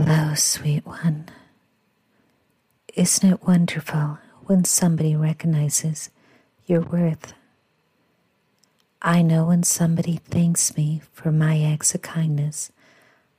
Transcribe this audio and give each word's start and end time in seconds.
Hello, 0.00 0.32
sweet 0.34 0.86
one. 0.86 1.24
Isn't 2.94 3.32
it 3.32 3.42
wonderful 3.42 4.18
when 4.44 4.62
somebody 4.64 5.16
recognizes 5.16 6.10
your 6.66 6.82
worth? 6.82 7.34
I 9.02 9.22
know 9.22 9.46
when 9.46 9.64
somebody 9.64 10.20
thanks 10.24 10.76
me 10.76 11.02
for 11.12 11.32
my 11.32 11.60
acts 11.62 11.96
of 11.96 12.02
kindness, 12.02 12.70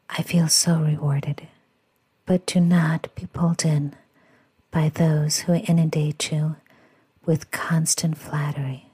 I 0.10 0.22
feel 0.22 0.50
so 0.50 0.82
rewarded. 0.82 1.48
But 2.26 2.46
do 2.46 2.60
not 2.60 3.08
be 3.16 3.28
pulled 3.28 3.64
in 3.64 3.96
by 4.70 4.90
those 4.90 5.40
who 5.40 5.54
inundate 5.54 6.30
you 6.30 6.58
with 7.26 7.52
constant 7.52 8.18
flattery, 8.18 8.92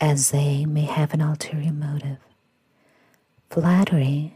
as 0.00 0.30
they 0.30 0.64
may 0.64 0.84
have 0.84 1.12
an 1.12 1.20
ulterior 1.22 1.72
motive. 1.72 2.18
Flattery 3.50 4.35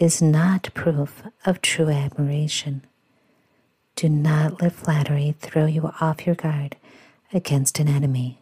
is 0.00 0.22
not 0.22 0.72
proof 0.72 1.22
of 1.44 1.60
true 1.60 1.90
admiration. 1.90 2.82
Do 3.96 4.08
not 4.08 4.62
let 4.62 4.72
flattery 4.72 5.34
throw 5.38 5.66
you 5.66 5.92
off 6.00 6.24
your 6.26 6.34
guard 6.34 6.76
against 7.34 7.78
an 7.78 7.86
enemy. 7.86 8.38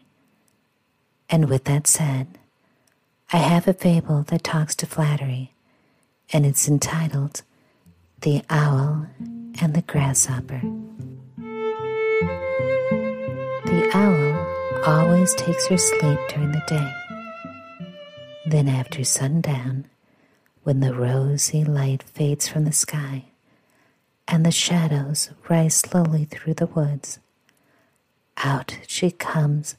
And 1.28 1.48
with 1.50 1.64
that 1.64 1.88
said, 1.88 2.28
I 3.32 3.38
have 3.38 3.66
a 3.66 3.74
fable 3.74 4.22
that 4.28 4.44
talks 4.44 4.76
to 4.76 4.86
flattery, 4.86 5.52
and 6.32 6.46
it's 6.46 6.68
entitled 6.68 7.42
The 8.20 8.42
Owl 8.48 9.08
and 9.60 9.74
the 9.74 9.82
Grasshopper. 9.82 10.62
The 13.64 13.90
owl 13.92 14.84
always 14.86 15.34
takes 15.34 15.66
her 15.66 15.76
sleep 15.76 16.18
during 16.28 16.52
the 16.52 16.62
day. 16.68 16.92
Then, 18.46 18.68
after 18.68 19.04
sundown, 19.04 19.86
when 20.68 20.80
the 20.80 20.92
rosy 20.92 21.64
light 21.64 22.02
fades 22.02 22.46
from 22.46 22.66
the 22.66 22.72
sky 22.72 23.24
and 24.28 24.44
the 24.44 24.50
shadows 24.50 25.30
rise 25.48 25.74
slowly 25.74 26.26
through 26.26 26.52
the 26.52 26.66
woods, 26.66 27.18
out 28.44 28.76
she 28.86 29.10
comes 29.10 29.76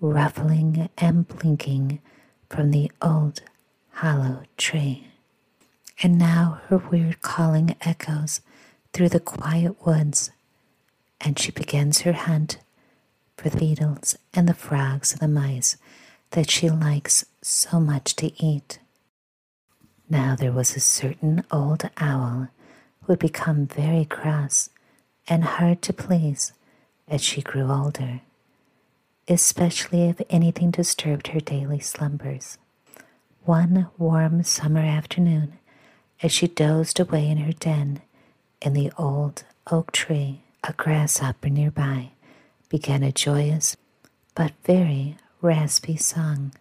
ruffling 0.00 0.88
and 0.98 1.28
blinking 1.28 2.00
from 2.50 2.72
the 2.72 2.90
old 3.00 3.42
hollow 3.92 4.42
tree. 4.56 5.06
And 6.02 6.18
now 6.18 6.60
her 6.66 6.78
weird 6.78 7.20
calling 7.20 7.76
echoes 7.82 8.40
through 8.92 9.10
the 9.10 9.20
quiet 9.20 9.86
woods, 9.86 10.32
and 11.20 11.38
she 11.38 11.52
begins 11.52 12.00
her 12.00 12.12
hunt 12.12 12.58
for 13.36 13.50
the 13.50 13.58
beetles 13.58 14.18
and 14.34 14.48
the 14.48 14.52
frogs 14.52 15.12
and 15.12 15.20
the 15.20 15.28
mice 15.28 15.76
that 16.30 16.50
she 16.50 16.68
likes 16.68 17.24
so 17.40 17.78
much 17.78 18.16
to 18.16 18.32
eat. 18.44 18.80
Now 20.08 20.36
there 20.36 20.52
was 20.52 20.76
a 20.76 20.80
certain 20.80 21.44
old 21.50 21.88
owl 21.98 22.48
who 23.02 23.12
had 23.12 23.18
become 23.18 23.66
very 23.66 24.04
cross 24.04 24.70
and 25.28 25.44
hard 25.44 25.82
to 25.82 25.92
please 25.92 26.52
as 27.08 27.22
she 27.22 27.42
grew 27.42 27.70
older 27.70 28.20
especially 29.28 30.08
if 30.08 30.20
anything 30.28 30.70
disturbed 30.70 31.28
her 31.28 31.40
daily 31.40 31.80
slumbers. 31.80 32.58
One 33.44 33.88
warm 33.98 34.42
summer 34.42 34.80
afternoon, 34.80 35.58
as 36.22 36.32
she 36.32 36.46
dozed 36.46 37.00
away 37.00 37.28
in 37.28 37.38
her 37.38 37.52
den 37.52 38.02
in 38.60 38.72
the 38.72 38.92
old 38.98 39.44
oak 39.70 39.92
tree, 39.92 40.42
a 40.62 40.72
grasshopper 40.72 41.48
nearby 41.48 42.10
began 42.68 43.02
a 43.02 43.12
joyous 43.12 43.76
but 44.34 44.52
very 44.64 45.16
raspy 45.40 45.96
song. 45.96 46.52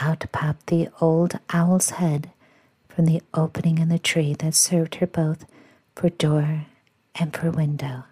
Out 0.00 0.26
popped 0.30 0.66
the 0.66 0.88
old 1.00 1.38
owl's 1.50 1.90
head 1.90 2.30
from 2.88 3.06
the 3.06 3.22
opening 3.32 3.78
in 3.78 3.88
the 3.88 3.98
tree 3.98 4.34
that 4.34 4.54
served 4.54 4.96
her 4.96 5.06
both 5.06 5.46
for 5.94 6.10
door 6.10 6.66
and 7.14 7.34
for 7.34 7.50
window. 7.50 8.04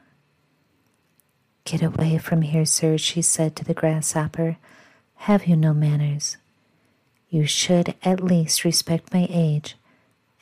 Get 1.65 1.83
away 1.83 2.19
from 2.19 2.43
here, 2.43 2.65
sir, 2.65 2.99
she 2.99 3.23
said 3.23 3.57
to 3.57 3.65
the 3.65 3.75
grasshopper. 3.75 4.57
Have 5.17 5.47
you 5.47 5.57
no 5.57 5.73
manners? 5.75 6.37
You 7.31 7.47
should 7.47 7.95
at 8.03 8.23
least 8.23 8.65
respect 8.65 9.13
my 9.13 9.27
age 9.31 9.77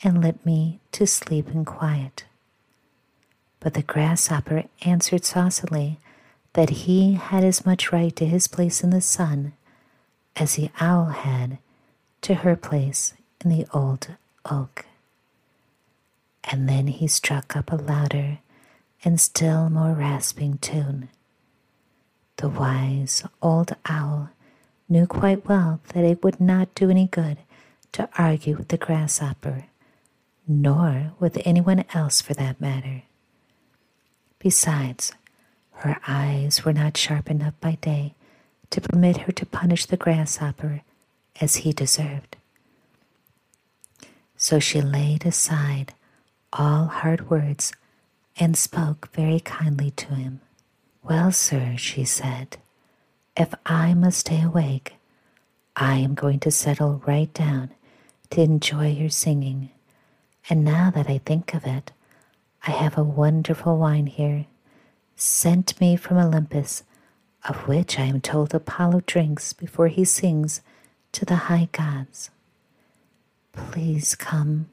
and 0.03 0.23
let 0.23 0.45
me 0.45 0.81
to 0.93 1.07
sleep 1.07 1.49
in 1.49 1.65
quiet. 1.65 2.25
But 3.61 3.75
the 3.75 3.83
grasshopper 3.83 4.65
answered 4.83 5.25
saucily 5.25 5.99
that 6.55 6.71
he 6.71 7.15
had 7.15 7.45
as 7.45 7.65
much 7.65 7.93
right 7.93 8.15
to 8.17 8.27
his 8.27 8.49
place 8.49 8.83
in 8.83 8.91
the 8.91 9.01
sun 9.01 9.53
as 10.37 10.55
the 10.55 10.71
owl 10.81 11.07
had 11.07 11.59
to 12.23 12.35
her 12.37 12.57
place 12.57 13.15
in 13.45 13.51
the 13.51 13.67
old 13.75 14.09
oak. 14.51 14.87
And 16.45 16.69
then 16.69 16.89
he 16.89 17.07
struck 17.07 17.57
up 17.57 17.71
a 17.71 17.77
louder 17.77 18.39
and 19.05 19.21
still 19.21 19.69
more 19.69 19.93
rasping 19.93 20.59
tune. 20.59 21.09
The 22.37 22.49
wise 22.49 23.25
old 23.41 23.75
owl 23.87 24.31
knew 24.89 25.07
quite 25.07 25.49
well 25.49 25.81
that 25.93 26.05
it 26.05 26.23
would 26.23 26.41
not 26.41 26.75
do 26.75 26.91
any 26.91 27.07
good 27.07 27.39
to 27.93 28.09
argue 28.17 28.57
with 28.57 28.69
the 28.69 28.79
grasshopper, 28.79 29.67
nor 30.47 31.13
with 31.21 31.41
anyone 31.45 31.85
else 31.95 32.21
for 32.21 32.35
that 32.35 32.61
matter. 32.61 33.03
Besides, 34.39 35.13
her 35.73 35.99
eyes 36.07 36.65
were 36.65 36.73
not 36.73 36.97
sharp 36.97 37.31
enough 37.31 37.55
by 37.61 37.79
day 37.81 38.15
to 38.73 38.81
permit 38.81 39.19
her 39.19 39.33
to 39.33 39.47
punish 39.47 39.87
the 39.87 39.97
grasshopper 39.97 40.83
as 41.41 41.57
he 41.57 41.73
deserved. 41.73 42.37
So 44.37 44.59
she 44.59 44.81
laid 44.81 45.25
aside 45.25 45.95
all 46.53 46.87
hard 46.87 47.31
words 47.31 47.73
and 48.39 48.57
spoke 48.57 49.09
very 49.13 49.41
kindly 49.41 49.91
to 49.93 50.15
him. 50.15 50.41
Well, 51.03 51.33
sir, 51.33 51.75
she 51.77 52.05
said, 52.05 52.57
if 53.37 53.55
I 53.67 53.95
must 53.95 54.19
stay 54.21 54.43
awake, 54.43 54.95
I 55.77 55.97
am 55.97 56.15
going 56.15 56.41
to 56.41 56.51
settle 56.51 57.03
right 57.07 57.33
down 57.33 57.71
to 58.31 58.41
enjoy 58.41 58.89
your 58.89 59.11
singing. 59.11 59.71
And 60.49 60.65
now 60.65 60.91
that 60.91 61.09
I 61.09 61.19
think 61.19 61.55
of 61.55 61.67
it, 61.67 61.93
I 62.67 62.71
have 62.71 62.97
a 62.97 63.05
wonderful 63.05 63.77
wine 63.77 64.07
here, 64.07 64.47
sent 65.17 65.81
me 65.81 65.97
from 65.97 66.19
Olympus, 66.19 66.85
of 67.49 67.69
which 67.69 67.99
I 67.99 68.05
am 68.05 68.21
told 68.21 68.55
Apollo 68.55 69.03
drinks 69.07 69.53
before 69.53 69.89
he 69.89 70.05
sings 70.05 70.61
to 71.13 71.25
the 71.25 71.37
high 71.37 71.69
gods. 71.73 72.31
Please 73.53 74.15
come, 74.15 74.71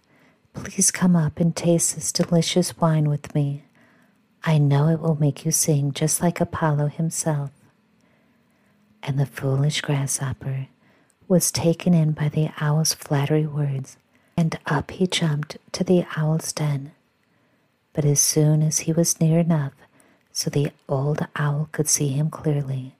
please 0.53 0.91
come 0.91 1.15
up 1.15 1.39
and 1.39 1.55
taste 1.55 1.95
this 1.95 2.11
delicious 2.11 2.77
wine 2.77 3.09
with 3.09 3.33
me. 3.33 3.63
I 4.43 4.57
know 4.57 4.87
it 4.87 5.01
will 5.01 5.19
make 5.19 5.45
you 5.45 5.51
sing 5.51 5.91
just 5.91 6.21
like 6.21 6.39
Apollo 6.39 6.87
himself. 6.87 7.51
And 9.03 9.19
the 9.19 9.25
foolish 9.25 9.81
grasshopper 9.81 10.67
was 11.27 11.51
taken 11.51 11.93
in 11.93 12.11
by 12.11 12.29
the 12.29 12.49
owl's 12.59 12.93
flattery 12.93 13.45
words, 13.45 13.97
and 14.37 14.57
up 14.65 14.91
he 14.91 15.07
jumped 15.07 15.57
to 15.73 15.83
the 15.83 16.05
owl's 16.15 16.53
den. 16.53 16.91
But 17.93 18.05
as 18.05 18.21
soon 18.21 18.61
as 18.61 18.79
he 18.79 18.93
was 18.93 19.19
near 19.19 19.39
enough 19.39 19.73
so 20.31 20.49
the 20.49 20.71
old 20.87 21.25
owl 21.35 21.69
could 21.71 21.87
see 21.87 22.09
him 22.09 22.29
clearly, 22.29 22.95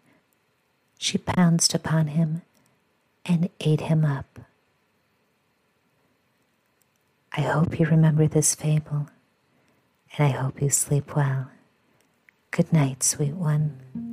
she 0.98 1.18
pounced 1.18 1.74
upon 1.74 2.08
him 2.08 2.42
and 3.26 3.50
ate 3.60 3.82
him 3.82 4.04
up. 4.04 4.40
I 7.34 7.42
hope 7.42 7.80
you 7.80 7.86
remember 7.86 8.28
this 8.28 8.56
fable 8.56 9.08
and 10.18 10.28
I 10.28 10.32
hope 10.32 10.62
you 10.62 10.70
sleep 10.70 11.16
well. 11.16 11.50
Good 12.52 12.74
night, 12.74 13.04
sweet 13.04 13.36
one. 13.36 14.09